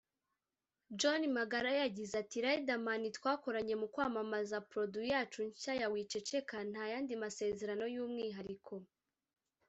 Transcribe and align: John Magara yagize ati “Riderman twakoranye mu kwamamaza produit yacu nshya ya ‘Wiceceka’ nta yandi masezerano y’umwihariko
John 0.99 1.21
Magara 1.35 1.71
yagize 1.81 2.13
ati 2.21 2.37
“Riderman 2.45 3.03
twakoranye 3.17 3.75
mu 3.81 3.87
kwamamaza 3.93 4.57
produit 4.71 5.09
yacu 5.13 5.39
nshya 5.49 5.73
ya 5.79 5.87
‘Wiceceka’ 5.93 6.55
nta 6.71 6.83
yandi 6.91 7.13
masezerano 7.23 7.85
y’umwihariko 7.93 8.73